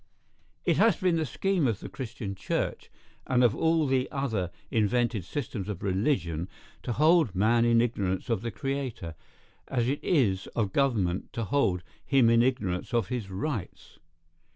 [0.65, 2.89] ]It has been the scheme of the Christian church,
[3.27, 6.49] and of all the other invented systems of religion,
[6.81, 9.13] to hold man in ignorance of the Creator,
[9.67, 13.99] as it is of government to hold him in ignorance of his rights.